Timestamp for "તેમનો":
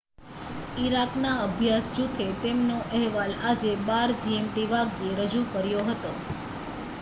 2.41-2.77